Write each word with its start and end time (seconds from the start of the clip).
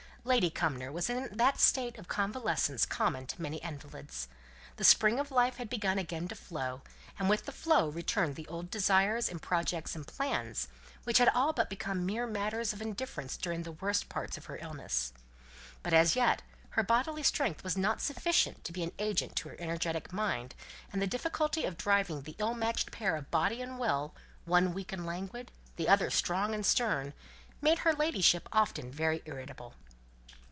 Lady 0.23 0.51
Cumnor 0.51 0.91
was 0.91 1.09
in 1.09 1.29
that 1.35 1.59
state 1.59 1.97
of 1.97 2.07
convalescence 2.07 2.85
common 2.85 3.25
to 3.25 3.41
many 3.41 3.57
invalids. 3.57 4.27
The 4.75 4.83
spring 4.83 5.19
of 5.19 5.31
life 5.31 5.57
had 5.57 5.67
begun 5.67 5.97
again 5.97 6.27
to 6.27 6.35
flow, 6.35 6.83
and 7.17 7.27
with 7.27 7.45
the 7.47 7.51
flow 7.51 7.89
returned 7.89 8.35
the 8.35 8.45
old 8.47 8.69
desires 8.69 9.27
and 9.27 9.41
projects 9.41 9.95
and 9.95 10.05
plans, 10.05 10.67
which 11.05 11.17
had 11.17 11.29
all 11.29 11.53
become 11.53 12.05
mere 12.05 12.27
matters 12.27 12.71
of 12.71 12.83
indifference 12.83 13.35
during 13.35 13.63
the 13.63 13.71
worst 13.71 14.09
part 14.09 14.37
of 14.37 14.45
her 14.45 14.59
illness. 14.61 15.11
But 15.81 15.91
as 15.91 16.15
yet 16.15 16.43
her 16.69 16.83
bodily 16.83 17.23
strength 17.23 17.63
was 17.63 17.75
not 17.75 17.99
sufficient 17.99 18.63
to 18.65 18.71
be 18.71 18.83
an 18.83 18.91
agent 18.99 19.35
to 19.37 19.49
her 19.49 19.55
energetic 19.57 20.13
mind, 20.13 20.53
and 20.93 21.01
the 21.01 21.07
difficulty 21.07 21.65
of 21.65 21.79
driving 21.79 22.21
the 22.21 22.35
ill 22.37 22.53
matched 22.53 22.91
pair 22.91 23.15
of 23.15 23.31
body 23.31 23.59
and 23.59 23.79
will 23.79 24.13
the 24.45 24.51
one 24.51 24.75
weak 24.75 24.93
and 24.93 25.07
languid, 25.07 25.51
the 25.77 25.89
other 25.89 26.11
strong 26.11 26.53
and 26.53 26.63
stern, 26.63 27.15
made 27.59 27.79
her 27.79 27.93
ladyship 27.93 28.47
often 28.51 28.91
very 28.91 29.23
irritable. 29.25 29.73